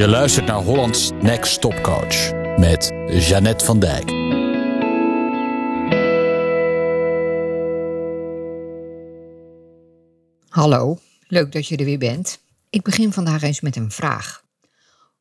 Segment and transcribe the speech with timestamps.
[0.00, 4.10] Je luistert naar Hollands Next Top Coach met Jeannette van Dijk.
[10.48, 12.40] Hallo, leuk dat je er weer bent.
[12.70, 14.44] Ik begin vandaag eens met een vraag.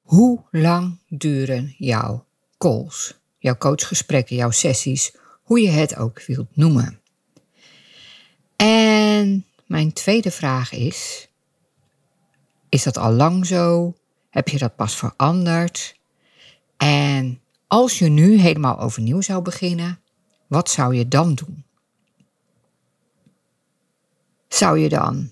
[0.02, 2.26] Hoe lang duren jouw
[2.58, 7.00] calls, jouw coachgesprekken, jouw sessies, hoe je het ook wilt noemen?
[8.56, 11.28] En mijn tweede vraag is:
[12.70, 13.94] is dat al lang zo?
[14.30, 15.96] Heb je dat pas veranderd?
[16.78, 20.00] En als je nu helemaal overnieuw zou beginnen,
[20.48, 21.64] wat zou je dan doen?
[24.48, 25.32] Zou je dan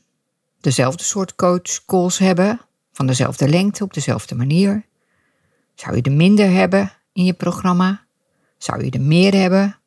[0.61, 2.61] dezelfde soort coach calls hebben,
[2.91, 4.85] van dezelfde lengte, op dezelfde manier?
[5.75, 8.05] Zou je er minder hebben in je programma?
[8.57, 9.77] Zou je er meer hebben?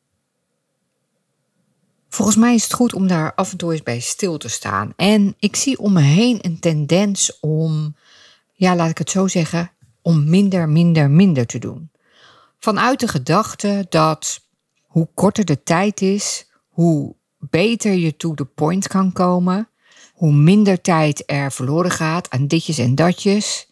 [2.09, 4.93] Volgens mij is het goed om daar af en toe eens bij stil te staan.
[4.95, 7.95] En ik zie om me heen een tendens om,
[8.61, 11.91] ja, laat ik het zo zeggen, om minder, minder, minder te doen.
[12.59, 14.41] Vanuit de gedachte dat
[14.81, 19.69] hoe korter de tijd is, hoe beter je to the point kan komen,
[20.13, 23.69] hoe minder tijd er verloren gaat aan ditjes en datjes.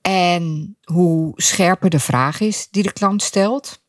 [0.00, 3.82] En hoe scherper de vraag is die de klant stelt.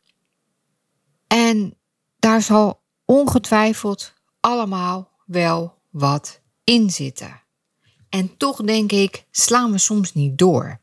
[1.28, 1.78] En
[2.20, 7.44] daar zal ongetwijfeld allemaal wel wat in zitten.
[8.10, 10.80] En toch denk ik, slaan we soms niet door.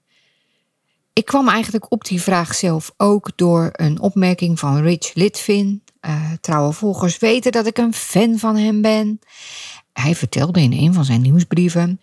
[1.12, 5.82] Ik kwam eigenlijk op die vraag zelf ook door een opmerking van Rich Litvin.
[6.00, 9.20] Uh, trouwe volgers weten dat ik een fan van hem ben.
[9.92, 12.00] Hij vertelde in een van zijn nieuwsbrieven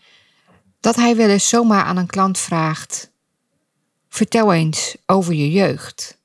[0.80, 3.11] dat hij wel eens zomaar aan een klant vraagt:
[4.09, 6.17] Vertel eens over je jeugd.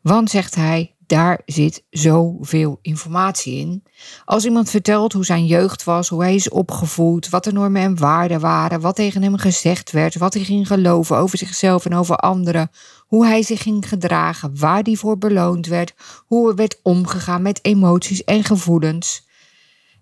[0.00, 3.82] Want, zegt hij, daar zit zoveel informatie in.
[4.24, 7.98] Als iemand vertelt hoe zijn jeugd was, hoe hij is opgevoed, wat de normen en
[7.98, 12.16] waarden waren, wat tegen hem gezegd werd, wat hij ging geloven over zichzelf en over
[12.16, 12.70] anderen,
[13.06, 15.94] hoe hij zich ging gedragen, waar hij voor beloond werd,
[16.26, 19.26] hoe er werd omgegaan met emoties en gevoelens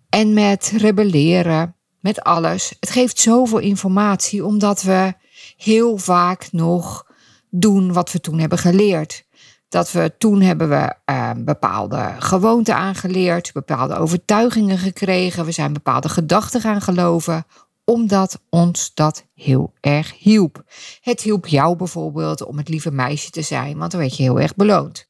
[0.09, 2.72] en met rebelleren, met alles.
[2.81, 5.12] Het geeft zoveel informatie omdat we
[5.56, 7.06] heel vaak nog
[7.50, 9.25] doen wat we toen hebben geleerd.
[9.74, 16.08] Dat we toen hebben we uh, bepaalde gewoonten aangeleerd, bepaalde overtuigingen gekregen, we zijn bepaalde
[16.08, 17.46] gedachten gaan geloven,
[17.84, 20.62] omdat ons dat heel erg hielp.
[21.00, 24.40] Het hielp jou bijvoorbeeld om het lieve meisje te zijn, want dan werd je heel
[24.40, 25.08] erg beloond.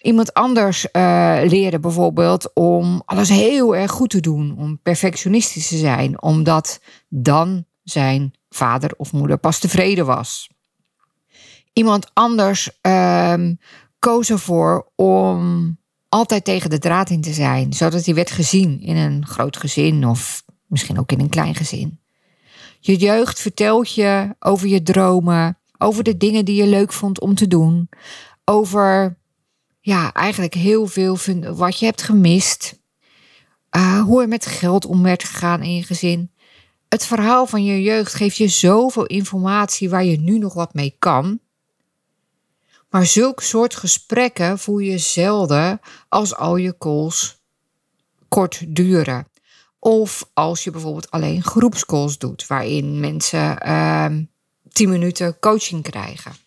[0.00, 0.92] Iemand anders uh,
[1.44, 7.64] leerde bijvoorbeeld om alles heel erg goed te doen, om perfectionistisch te zijn, omdat dan
[7.82, 10.50] zijn vader of moeder pas tevreden was.
[11.72, 13.34] Iemand anders uh,
[14.06, 15.76] koos ervoor om
[16.08, 20.06] altijd tegen de draad in te zijn, zodat hij werd gezien in een groot gezin
[20.06, 22.00] of misschien ook in een klein gezin.
[22.80, 27.34] Je jeugd vertelt je over je dromen, over de dingen die je leuk vond om
[27.34, 27.88] te doen,
[28.44, 29.18] over
[29.80, 31.18] ja, eigenlijk heel veel
[31.54, 32.78] wat je hebt gemist,
[33.76, 36.30] uh, hoe er met geld om werd gegaan in je gezin.
[36.88, 40.96] Het verhaal van je jeugd geeft je zoveel informatie waar je nu nog wat mee
[40.98, 41.40] kan.
[42.88, 47.40] Maar zulk soort gesprekken voer je zelden als al je calls
[48.28, 49.28] kort duren.
[49.78, 54.24] Of als je bijvoorbeeld alleen groepscalls doet, waarin mensen ehm,
[54.68, 56.45] 10 minuten coaching krijgen.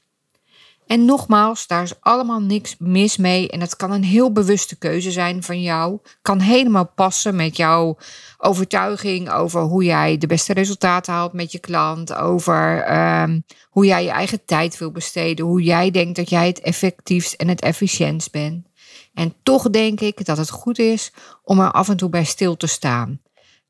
[0.90, 3.50] En nogmaals, daar is allemaal niks mis mee.
[3.50, 6.00] En het kan een heel bewuste keuze zijn van jou.
[6.22, 7.98] Kan helemaal passen met jouw
[8.38, 12.14] overtuiging over hoe jij de beste resultaten haalt met je klant.
[12.14, 13.40] Over ehm,
[13.70, 15.46] hoe jij je eigen tijd wil besteden.
[15.46, 18.66] Hoe jij denkt dat jij het effectiefst en het efficiëntst bent.
[19.14, 21.12] En toch denk ik dat het goed is
[21.44, 23.20] om er af en toe bij stil te staan.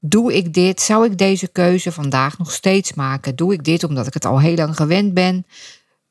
[0.01, 0.81] Doe ik dit?
[0.81, 3.35] Zou ik deze keuze vandaag nog steeds maken?
[3.35, 5.45] Doe ik dit omdat ik het al heel lang gewend ben?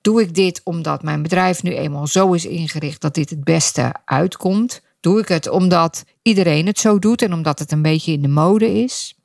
[0.00, 3.94] Doe ik dit omdat mijn bedrijf nu eenmaal zo is ingericht dat dit het beste
[4.04, 4.82] uitkomt?
[5.00, 8.28] Doe ik het omdat iedereen het zo doet en omdat het een beetje in de
[8.28, 9.18] mode is?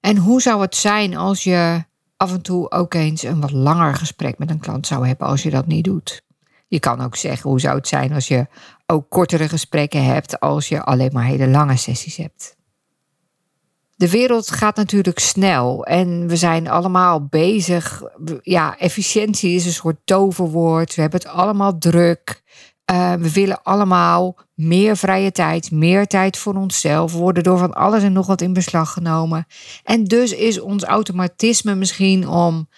[0.00, 1.84] En hoe zou het zijn als je
[2.16, 5.42] af en toe ook eens een wat langer gesprek met een klant zou hebben als
[5.42, 6.22] je dat niet doet?
[6.68, 8.46] Je kan ook zeggen hoe zou het zijn als je
[8.86, 12.55] ook kortere gesprekken hebt als je alleen maar hele lange sessies hebt
[13.96, 18.02] de wereld gaat natuurlijk snel en we zijn allemaal bezig.
[18.42, 20.94] Ja, efficiëntie is een soort toverwoord.
[20.94, 22.42] We hebben het allemaal druk.
[22.90, 27.12] Uh, we willen allemaal meer vrije tijd, meer tijd voor onszelf.
[27.12, 29.46] We worden door van alles en nog wat in beslag genomen.
[29.84, 32.68] En dus is ons automatisme misschien om,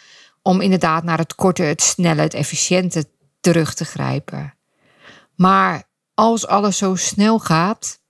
[0.42, 3.04] om inderdaad naar het korte, het snelle, het efficiënte
[3.40, 4.54] terug te grijpen.
[5.34, 5.82] Maar
[6.14, 8.00] als alles zo snel gaat,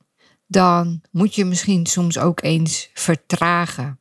[0.49, 3.99] dan moet je misschien soms ook eens vertragen.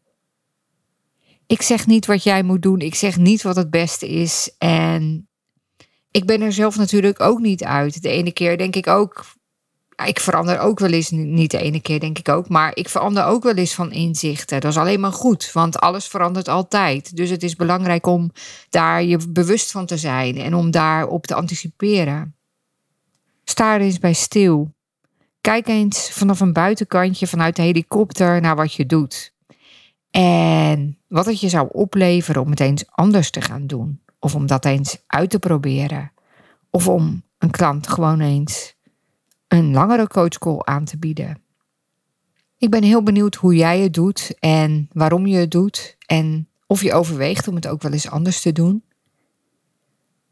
[1.48, 2.80] ik zeg niet wat jij moet doen.
[2.80, 4.56] Ik zeg niet wat het beste is.
[4.58, 5.28] En
[6.12, 8.02] ik ben er zelf natuurlijk ook niet uit.
[8.02, 9.26] De ene keer denk ik ook.
[10.06, 13.26] Ik verander ook wel eens, niet de ene keer denk ik ook, maar ik verander
[13.26, 14.60] ook wel eens van inzichten.
[14.60, 17.16] Dat is alleen maar goed, want alles verandert altijd.
[17.16, 18.32] Dus het is belangrijk om
[18.70, 22.36] daar je bewust van te zijn en om daarop te anticiperen.
[23.44, 24.76] Sta er eens bij stil.
[25.48, 29.34] Kijk eens vanaf een buitenkantje vanuit de helikopter naar wat je doet.
[30.12, 34.02] En wat het je zou opleveren om het eens anders te gaan doen.
[34.20, 36.12] Of om dat eens uit te proberen.
[36.70, 38.76] Of om een klant gewoon eens
[39.48, 41.42] een langere coachcall aan te bieden.
[42.58, 45.98] Ik ben heel benieuwd hoe jij het doet en waarom je het doet.
[46.06, 48.84] En of je overweegt om het ook wel eens anders te doen.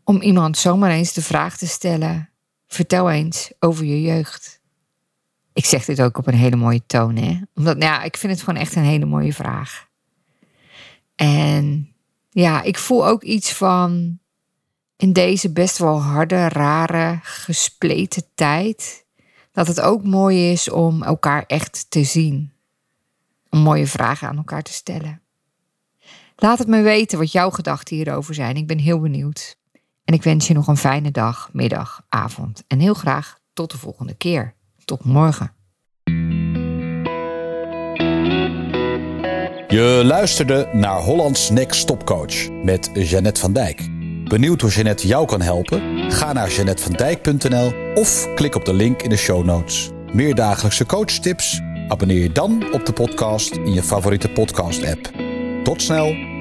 [0.04, 2.30] Om iemand zomaar eens de vraag te stellen:
[2.68, 4.64] vertel eens over je jeugd.
[5.56, 7.40] Ik zeg dit ook op een hele mooie toon, hè?
[7.56, 9.88] Omdat, nou ja, ik vind het gewoon echt een hele mooie vraag.
[11.16, 11.94] En
[12.30, 14.20] ja, ik voel ook iets van
[14.98, 19.06] in deze best wel harde, rare, gespleten tijd.
[19.52, 22.52] Dat het ook mooi is om elkaar echt te zien.
[23.50, 25.22] Om mooie vragen aan elkaar te stellen.
[26.36, 28.56] Laat het me weten wat jouw gedachten hierover zijn.
[28.56, 29.58] Ik ben heel benieuwd.
[30.06, 32.64] En ik wens je nog een fijne dag, middag, avond.
[32.68, 34.54] En heel graag tot de volgende keer.
[34.86, 35.52] Tot morgen.
[39.68, 43.88] Je luisterde naar Hollands Next Coach met Jeannette van Dijk.
[44.24, 46.12] Benieuwd hoe Jeannette jou kan helpen?
[46.12, 49.90] Ga naar jeannettevandijk.nl of klik op de link in de show notes.
[50.14, 51.62] Meer dagelijkse coachtips?
[51.88, 55.12] Abonneer je dan op de podcast in je favoriete podcast-app.
[55.64, 56.35] Tot snel!